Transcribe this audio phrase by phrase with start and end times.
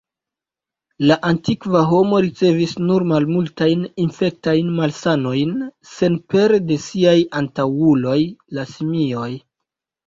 [1.09, 5.55] La antikva homo ricevis nur malmultajn infektajn malsanojn
[5.93, 8.21] senpere de siaj antaŭuloj,
[8.61, 9.33] la simioj.